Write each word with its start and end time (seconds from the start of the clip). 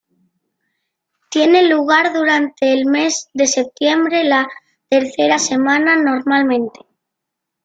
Tiene 1.29 1.69
lugar 1.69 2.11
durante 2.11 2.73
el 2.73 2.87
mes 2.87 3.29
de 3.35 3.45
septiembre, 3.45 4.23
la 4.23 4.47
tercera 4.89 5.37
semana 5.37 5.95
normalmente. 5.95 6.79